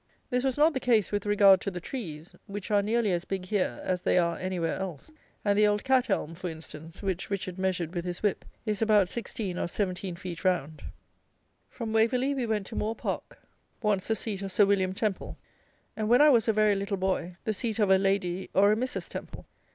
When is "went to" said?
12.47-12.75